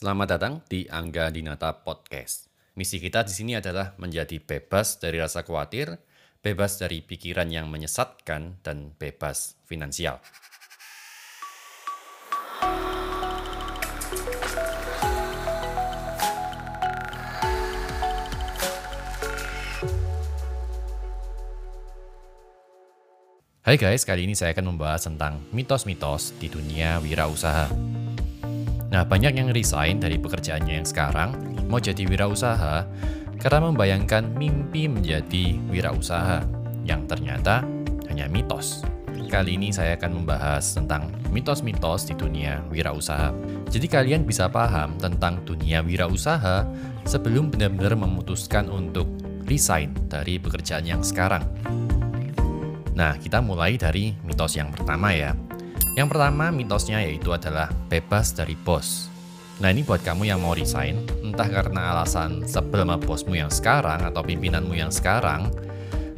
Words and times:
Selamat 0.00 0.32
datang 0.32 0.54
di 0.64 0.88
Angga 0.88 1.28
Dinata 1.28 1.76
Podcast. 1.76 2.48
Misi 2.72 2.96
kita 2.96 3.20
di 3.20 3.36
sini 3.36 3.52
adalah 3.52 3.92
menjadi 4.00 4.40
bebas 4.40 4.96
dari 4.96 5.20
rasa 5.20 5.44
khawatir, 5.44 5.92
bebas 6.40 6.80
dari 6.80 7.04
pikiran 7.04 7.44
yang 7.52 7.68
menyesatkan, 7.68 8.64
dan 8.64 8.96
bebas 8.96 9.60
finansial. 9.68 10.24
Hai 23.60 23.76
guys, 23.76 24.08
kali 24.08 24.24
ini 24.24 24.32
saya 24.32 24.56
akan 24.56 24.72
membahas 24.72 25.04
tentang 25.04 25.44
mitos-mitos 25.52 26.32
di 26.40 26.48
dunia 26.48 26.96
wirausaha. 27.04 27.99
Nah, 28.90 29.06
banyak 29.06 29.38
yang 29.38 29.48
resign 29.54 30.02
dari 30.02 30.18
pekerjaannya 30.18 30.82
yang 30.82 30.86
sekarang 30.86 31.30
mau 31.70 31.78
jadi 31.78 32.02
wirausaha 32.10 32.86
karena 33.38 33.58
membayangkan 33.70 34.34
mimpi 34.34 34.90
menjadi 34.90 35.56
wirausaha 35.70 36.42
yang 36.82 37.06
ternyata 37.06 37.62
hanya 38.10 38.26
mitos. 38.26 38.82
Kali 39.30 39.54
ini 39.54 39.70
saya 39.70 39.94
akan 39.94 40.26
membahas 40.26 40.74
tentang 40.74 41.06
mitos-mitos 41.30 42.02
di 42.10 42.18
dunia 42.18 42.66
wirausaha. 42.66 43.30
Jadi 43.70 43.86
kalian 43.86 44.26
bisa 44.26 44.50
paham 44.50 44.98
tentang 44.98 45.46
dunia 45.46 45.86
wirausaha 45.86 46.66
sebelum 47.06 47.54
benar-benar 47.54 47.94
memutuskan 47.94 48.66
untuk 48.66 49.06
resign 49.46 49.94
dari 50.10 50.42
pekerjaan 50.42 50.82
yang 50.82 51.06
sekarang. 51.06 51.46
Nah, 52.98 53.14
kita 53.22 53.38
mulai 53.38 53.78
dari 53.78 54.18
mitos 54.26 54.58
yang 54.58 54.74
pertama 54.74 55.14
ya. 55.14 55.30
Yang 56.00 56.16
pertama 56.16 56.48
mitosnya 56.48 57.04
yaitu 57.04 57.28
adalah 57.28 57.68
bebas 57.92 58.32
dari 58.32 58.56
bos. 58.56 59.12
Nah 59.60 59.68
ini 59.68 59.84
buat 59.84 60.00
kamu 60.00 60.32
yang 60.32 60.40
mau 60.40 60.56
resign, 60.56 61.04
entah 61.20 61.44
karena 61.44 61.92
alasan 61.92 62.40
sebel 62.48 62.88
sama 62.88 62.96
bosmu 62.96 63.36
yang 63.36 63.52
sekarang 63.52 64.08
atau 64.08 64.24
pimpinanmu 64.24 64.72
yang 64.72 64.88
sekarang, 64.88 65.52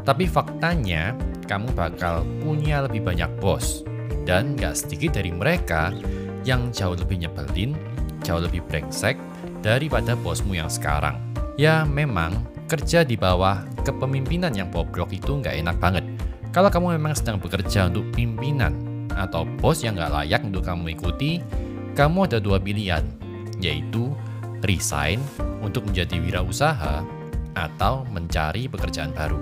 tapi 0.06 0.30
faktanya 0.30 1.18
kamu 1.50 1.74
bakal 1.74 2.22
punya 2.38 2.86
lebih 2.86 3.02
banyak 3.02 3.26
bos. 3.42 3.82
Dan 4.22 4.54
gak 4.54 4.86
sedikit 4.86 5.18
dari 5.18 5.34
mereka 5.34 5.90
yang 6.46 6.70
jauh 6.70 6.94
lebih 6.94 7.26
nyebelin, 7.26 7.74
jauh 8.22 8.38
lebih 8.38 8.62
brengsek 8.70 9.18
daripada 9.66 10.14
bosmu 10.14 10.54
yang 10.54 10.70
sekarang. 10.70 11.18
Ya 11.58 11.82
memang 11.82 12.38
kerja 12.70 13.02
di 13.02 13.18
bawah 13.18 13.66
kepemimpinan 13.82 14.54
yang 14.54 14.70
bobrok 14.70 15.10
itu 15.10 15.42
nggak 15.42 15.58
enak 15.58 15.74
banget. 15.82 16.06
Kalau 16.54 16.70
kamu 16.70 17.02
memang 17.02 17.18
sedang 17.18 17.42
bekerja 17.42 17.90
untuk 17.90 18.06
pimpinan 18.14 18.91
atau 19.16 19.48
bos 19.58 19.84
yang 19.84 19.98
nggak 19.98 20.12
layak 20.12 20.42
untuk 20.42 20.64
kamu 20.64 20.96
ikuti, 20.96 21.42
kamu 21.92 22.30
ada 22.30 22.38
dua 22.40 22.56
pilihan, 22.56 23.04
yaitu 23.60 24.12
resign 24.64 25.20
untuk 25.60 25.84
menjadi 25.86 26.16
wirausaha 26.18 27.04
atau 27.52 28.08
mencari 28.08 28.66
pekerjaan 28.70 29.12
baru. 29.12 29.38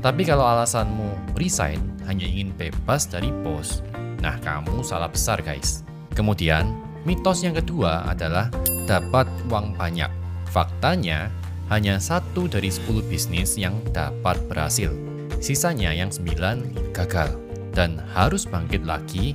Tapi 0.00 0.24
kalau 0.24 0.48
alasanmu 0.48 1.36
resign 1.36 1.80
hanya 2.08 2.24
ingin 2.24 2.56
bebas 2.56 3.04
dari 3.04 3.28
bos, 3.44 3.84
nah 4.24 4.40
kamu 4.40 4.80
salah 4.80 5.12
besar 5.12 5.44
guys. 5.44 5.84
Kemudian, 6.16 6.72
mitos 7.04 7.44
yang 7.44 7.52
kedua 7.52 8.08
adalah 8.08 8.48
dapat 8.88 9.28
uang 9.52 9.76
banyak. 9.76 10.08
Faktanya, 10.48 11.28
hanya 11.70 12.02
satu 12.02 12.50
dari 12.50 12.72
10 12.72 13.06
bisnis 13.06 13.54
yang 13.54 13.78
dapat 13.94 14.40
berhasil. 14.50 14.90
Sisanya 15.38 15.94
yang 15.94 16.10
sembilan 16.10 16.90
gagal 16.90 17.49
dan 17.74 18.02
harus 18.12 18.46
bangkit 18.46 18.86
lagi, 18.86 19.34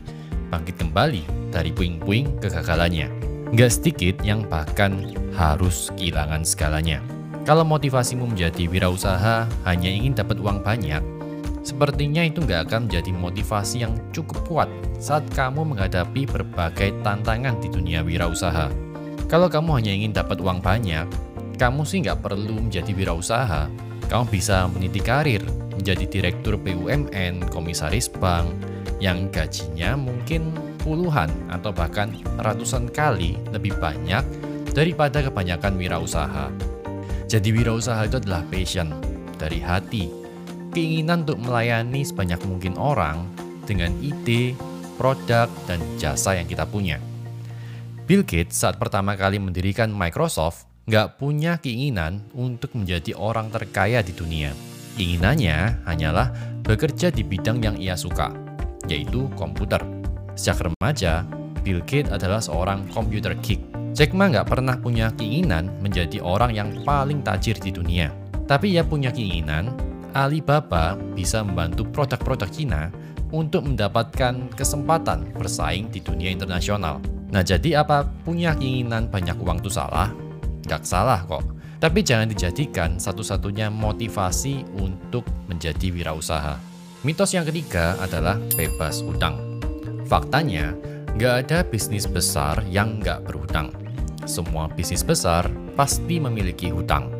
bangkit 0.51 0.79
kembali 0.79 1.23
dari 1.51 1.71
puing-puing 1.71 2.39
kegagalannya. 2.39 3.11
Nggak 3.55 3.71
sedikit 3.71 4.15
yang 4.25 4.43
bahkan 4.47 5.15
harus 5.35 5.91
kehilangan 5.95 6.43
segalanya. 6.43 6.99
Kalau 7.45 7.61
motivasimu 7.61 8.25
menjadi 8.25 8.65
wirausaha 8.65 9.45
hanya 9.69 9.89
ingin 9.89 10.17
dapat 10.17 10.41
uang 10.41 10.65
banyak, 10.65 11.03
sepertinya 11.61 12.25
itu 12.25 12.41
nggak 12.41 12.69
akan 12.69 12.89
menjadi 12.89 13.11
motivasi 13.13 13.85
yang 13.85 13.93
cukup 14.09 14.41
kuat 14.49 14.69
saat 14.97 15.21
kamu 15.37 15.61
menghadapi 15.75 16.25
berbagai 16.25 16.97
tantangan 17.05 17.61
di 17.61 17.69
dunia 17.69 18.01
wirausaha. 18.01 18.73
Kalau 19.29 19.45
kamu 19.45 19.77
hanya 19.77 19.93
ingin 19.93 20.13
dapat 20.13 20.41
uang 20.41 20.61
banyak, 20.61 21.05
kamu 21.61 21.85
sih 21.85 22.01
nggak 22.01 22.25
perlu 22.25 22.61
menjadi 22.65 22.91
wirausaha. 22.93 23.69
Kamu 24.09 24.25
bisa 24.29 24.69
meniti 24.69 25.01
karir 25.01 25.41
menjadi 25.85 26.09
direktur 26.09 26.57
BUMN, 26.57 27.45
komisaris 27.53 28.09
bank, 28.09 28.49
yang 28.97 29.29
gajinya 29.29 29.93
mungkin 29.93 30.49
puluhan 30.81 31.29
atau 31.53 31.69
bahkan 31.69 32.09
ratusan 32.41 32.89
kali 32.89 33.37
lebih 33.53 33.77
banyak 33.77 34.25
daripada 34.73 35.21
kebanyakan 35.21 35.77
wirausaha. 35.77 36.49
Jadi 37.29 37.53
wirausaha 37.53 38.01
itu 38.01 38.17
adalah 38.17 38.41
passion 38.49 38.97
dari 39.37 39.61
hati, 39.61 40.09
keinginan 40.73 41.21
untuk 41.21 41.37
melayani 41.45 42.01
sebanyak 42.01 42.41
mungkin 42.49 42.81
orang 42.81 43.21
dengan 43.69 43.93
ide, 44.01 44.57
produk, 44.97 45.45
dan 45.69 45.77
jasa 46.01 46.33
yang 46.33 46.49
kita 46.49 46.65
punya. 46.65 46.97
Bill 48.09 48.25
Gates 48.25 48.57
saat 48.57 48.81
pertama 48.81 49.13
kali 49.13 49.37
mendirikan 49.37 49.93
Microsoft 49.93 50.65
nggak 50.89 51.21
punya 51.21 51.61
keinginan 51.61 52.25
untuk 52.33 52.73
menjadi 52.73 53.13
orang 53.13 53.53
terkaya 53.53 54.01
di 54.01 54.17
dunia 54.17 54.73
Keinginannya 54.95 55.83
hanyalah 55.83 56.31
bekerja 56.63 57.11
di 57.11 57.27
bidang 57.27 57.59
yang 57.59 57.75
ia 57.75 57.99
suka, 57.99 58.31
yaitu 58.87 59.27
komputer. 59.35 59.83
Sejak 60.39 60.71
remaja, 60.71 61.27
Bill 61.67 61.83
Gates 61.83 62.15
adalah 62.15 62.39
seorang 62.39 62.87
komputer 62.95 63.35
geek. 63.43 63.59
Jack 63.95 64.11
Ma 64.11 64.31
nggak 64.31 64.47
pernah 64.47 64.75
punya 64.79 65.11
keinginan 65.15 65.71
menjadi 65.83 66.19
orang 66.23 66.51
yang 66.55 66.71
paling 66.87 67.23
tajir 67.23 67.59
di 67.59 67.71
dunia. 67.75 68.11
Tapi 68.47 68.75
ia 68.75 68.83
punya 68.83 69.11
keinginan 69.11 69.71
Alibaba 70.15 70.95
bisa 71.15 71.43
membantu 71.43 71.83
produk-produk 71.91 72.47
Cina 72.47 72.87
untuk 73.35 73.67
mendapatkan 73.67 74.47
kesempatan 74.55 75.31
bersaing 75.35 75.91
di 75.91 75.99
dunia 75.99 76.31
internasional. 76.31 77.03
Nah 77.35 77.43
jadi 77.43 77.83
apa 77.83 78.07
punya 78.23 78.55
keinginan 78.55 79.11
banyak 79.11 79.35
uang 79.43 79.59
itu 79.59 79.71
salah? 79.71 80.11
Gak 80.63 80.87
salah 80.87 81.23
kok. 81.27 81.54
Tapi 81.79 81.99
jangan 82.01 82.31
dijadikan 82.31 82.97
satu-satunya 82.97 83.67
motivasi 83.67 84.63
untuk 84.79 85.27
menjadi 85.51 85.91
wirausaha. 85.91 86.55
Mitos 87.05 87.35
yang 87.35 87.45
ketiga 87.45 87.99
adalah 88.01 88.39
bebas 88.57 89.03
hutang. 89.05 89.61
Faktanya, 90.09 90.73
nggak 91.13 91.35
ada 91.45 91.57
bisnis 91.61 92.09
besar 92.09 92.63
yang 92.71 92.97
nggak 93.03 93.27
berhutang. 93.27 93.69
Semua 94.25 94.65
bisnis 94.71 95.05
besar 95.05 95.45
pasti 95.77 96.17
memiliki 96.17 96.73
hutang. 96.73 97.13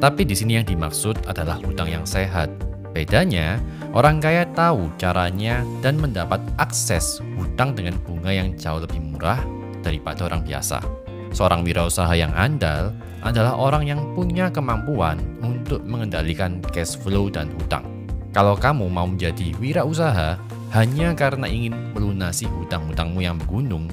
Tapi 0.00 0.24
di 0.24 0.32
sini 0.32 0.56
yang 0.56 0.66
dimaksud 0.66 1.28
adalah 1.28 1.60
hutang 1.60 1.92
yang 1.92 2.08
sehat. 2.08 2.48
Bedanya, 2.90 3.60
orang 3.94 4.18
kaya 4.18 4.48
tahu 4.56 4.90
caranya 4.98 5.62
dan 5.84 6.00
mendapat 6.00 6.42
akses 6.58 7.22
hutang 7.38 7.76
dengan 7.76 7.94
bunga 8.02 8.32
yang 8.34 8.56
jauh 8.58 8.82
lebih 8.82 8.98
murah 8.98 9.38
daripada 9.84 10.26
orang 10.26 10.42
biasa. 10.42 10.82
Seorang 11.30 11.62
wirausaha 11.62 12.10
yang 12.18 12.34
andal 12.34 12.90
adalah 13.22 13.54
orang 13.54 13.86
yang 13.86 14.00
punya 14.16 14.50
kemampuan 14.50 15.20
untuk 15.44 15.84
mengendalikan 15.86 16.58
cash 16.74 16.98
flow 16.98 17.30
dan 17.30 17.52
hutang. 17.54 17.86
Kalau 18.30 18.54
kamu 18.54 18.86
mau 18.86 19.06
menjadi 19.06 19.54
wirausaha 19.58 20.38
hanya 20.70 21.14
karena 21.18 21.50
ingin 21.50 21.74
melunasi 21.94 22.46
hutang-hutangmu 22.46 23.20
yang 23.22 23.38
menggunung, 23.42 23.90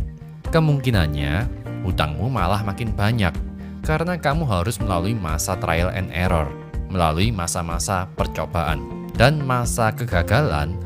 kemungkinannya 0.53 1.49
hutangmu 1.81 2.29
malah 2.29 2.61
makin 2.61 2.93
banyak 2.93 3.33
karena 3.81 4.19
kamu 4.19 4.45
harus 4.45 4.77
melalui 4.77 5.17
masa 5.17 5.57
trial 5.57 5.89
and 5.89 6.11
error, 6.13 6.45
melalui 6.89 7.33
masa-masa 7.33 8.05
percobaan 8.13 9.09
dan 9.17 9.41
masa 9.41 9.89
kegagalan 9.89 10.77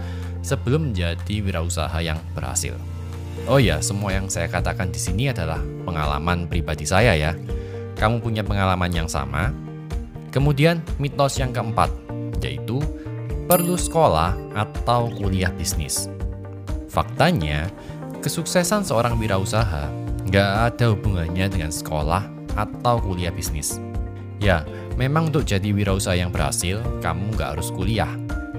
sebelum 0.42 0.92
menjadi 0.92 1.44
wirausaha 1.44 1.98
yang 2.00 2.18
berhasil. 2.32 2.74
Oh 3.50 3.58
ya, 3.58 3.82
semua 3.82 4.14
yang 4.14 4.30
saya 4.30 4.50
katakan 4.50 4.94
di 4.94 5.00
sini 5.02 5.30
adalah 5.30 5.60
pengalaman 5.86 6.46
pribadi 6.46 6.86
saya 6.86 7.18
ya 7.18 7.34
kamu 8.02 8.18
punya 8.18 8.42
pengalaman 8.42 8.90
yang 8.90 9.06
sama. 9.06 9.54
Kemudian 10.34 10.82
mitos 10.98 11.38
yang 11.38 11.54
keempat, 11.54 11.94
yaitu 12.42 12.82
perlu 13.46 13.78
sekolah 13.78 14.34
atau 14.58 15.14
kuliah 15.14 15.54
bisnis. 15.54 16.10
Faktanya, 16.90 17.70
kesuksesan 18.26 18.82
seorang 18.82 19.22
wirausaha 19.22 19.86
nggak 20.26 20.52
ada 20.74 20.98
hubungannya 20.98 21.46
dengan 21.46 21.70
sekolah 21.70 22.26
atau 22.58 22.98
kuliah 23.06 23.30
bisnis. 23.30 23.78
Ya, 24.42 24.66
memang 24.98 25.30
untuk 25.30 25.46
jadi 25.46 25.70
wirausaha 25.70 26.18
yang 26.18 26.34
berhasil, 26.34 26.82
kamu 27.06 27.38
nggak 27.38 27.54
harus 27.54 27.70
kuliah. 27.70 28.10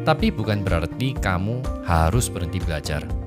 Tapi 0.06 0.30
bukan 0.30 0.62
berarti 0.62 1.18
kamu 1.18 1.62
harus 1.82 2.30
berhenti 2.30 2.62
belajar. 2.62 3.21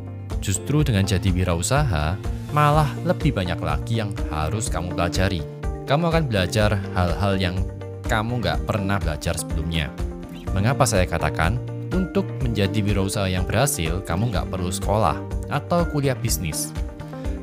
Justru 0.45 0.85
dengan 0.85 1.09
jadi 1.09 1.33
wirausaha, 1.33 2.21
malah 2.53 2.93
lebih 3.01 3.33
banyak 3.33 3.57
lagi 3.57 3.97
yang 3.97 4.13
harus 4.29 4.69
kamu 4.69 4.93
pelajari 4.93 5.55
kamu 5.85 6.09
akan 6.09 6.25
belajar 6.25 6.81
hal-hal 6.97 7.37
yang 7.37 7.55
kamu 8.09 8.41
nggak 8.41 8.65
pernah 8.65 8.97
belajar 8.97 9.37
sebelumnya. 9.37 9.93
Mengapa 10.49 10.81
saya 10.89 11.05
katakan, 11.05 11.61
untuk 11.93 12.25
menjadi 12.41 12.81
wirausaha 12.81 13.29
yang 13.29 13.45
berhasil, 13.45 14.01
kamu 14.01 14.33
nggak 14.33 14.49
perlu 14.49 14.73
sekolah 14.73 15.21
atau 15.53 15.85
kuliah 15.93 16.17
bisnis. 16.17 16.73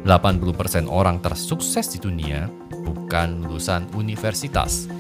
80% 0.03 0.91
orang 0.91 1.23
tersukses 1.23 1.87
di 1.95 2.03
dunia 2.03 2.51
bukan 2.83 3.47
lulusan 3.47 3.87
universitas. 3.95 4.91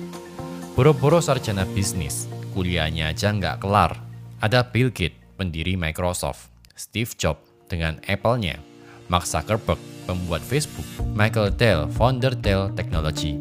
Boro-boro 0.78 1.18
sarjana 1.18 1.66
bisnis, 1.66 2.30
kuliahnya 2.54 3.10
aja 3.10 3.34
nggak 3.34 3.58
kelar. 3.58 3.98
Ada 4.38 4.62
Bill 4.70 4.94
Gates, 4.94 5.18
pendiri 5.34 5.74
Microsoft, 5.74 6.46
Steve 6.78 7.10
Jobs 7.18 7.51
dengan 7.72 7.96
Apple-nya, 8.04 8.60
Mark 9.08 9.24
Zuckerberg, 9.24 9.80
pembuat 10.04 10.44
Facebook, 10.44 10.84
Michael 11.16 11.48
Dell, 11.56 11.88
founder 11.96 12.36
Dell 12.36 12.68
Technology, 12.76 13.40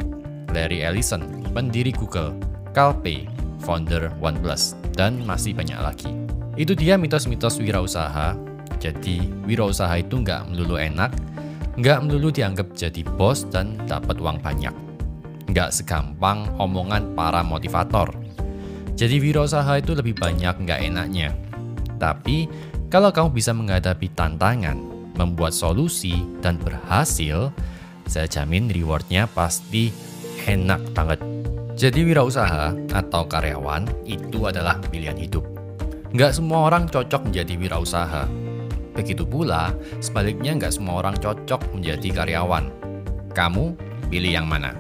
Larry 0.55 0.79
Ellison, 0.79 1.43
pendiri 1.51 1.91
Google, 1.91 2.31
Carl 2.71 2.95
Pei, 2.95 3.27
founder 3.59 4.07
OnePlus, 4.23 4.79
dan 4.95 5.19
masih 5.27 5.51
banyak 5.51 5.75
lagi. 5.75 6.11
Itu 6.55 6.71
dia 6.71 6.95
mitos-mitos 6.95 7.59
wirausaha. 7.59 8.39
Jadi, 8.79 9.27
wirausaha 9.43 9.93
itu 9.99 10.23
nggak 10.23 10.47
melulu 10.49 10.79
enak, 10.79 11.11
nggak 11.75 11.99
melulu 12.07 12.31
dianggap 12.31 12.71
jadi 12.73 13.03
bos 13.15 13.45
dan 13.51 13.75
dapat 13.85 14.17
uang 14.17 14.39
banyak. 14.39 14.73
Nggak 15.51 15.75
segampang 15.75 16.47
omongan 16.55 17.13
para 17.13 17.43
motivator. 17.43 18.09
Jadi 18.95 19.19
wirausaha 19.19 19.79
itu 19.79 19.95
lebih 19.95 20.15
banyak 20.17 20.55
nggak 20.65 20.79
enaknya. 20.87 21.31
Tapi, 22.01 22.49
kalau 22.91 23.07
kamu 23.07 23.31
bisa 23.31 23.55
menghadapi 23.55 24.11
tantangan, 24.11 24.75
membuat 25.15 25.55
solusi, 25.55 26.27
dan 26.43 26.59
berhasil, 26.59 27.55
saya 28.03 28.27
jamin 28.27 28.67
rewardnya 28.67 29.31
pasti 29.31 29.95
enak 30.43 30.91
banget. 30.91 31.23
Jadi 31.79 32.03
wirausaha 32.03 32.75
atau 32.91 33.23
karyawan 33.31 33.87
itu 34.03 34.43
adalah 34.43 34.75
pilihan 34.91 35.15
hidup. 35.15 35.47
Nggak 36.11 36.35
semua 36.35 36.67
orang 36.67 36.91
cocok 36.91 37.31
menjadi 37.31 37.55
wirausaha. 37.55 38.27
Begitu 38.91 39.23
pula, 39.23 39.71
sebaliknya 40.03 40.51
nggak 40.59 40.75
semua 40.75 40.99
orang 40.99 41.15
cocok 41.15 41.71
menjadi 41.71 42.11
karyawan. 42.11 42.67
Kamu 43.31 43.79
pilih 44.11 44.35
yang 44.35 44.51
mana? 44.51 44.75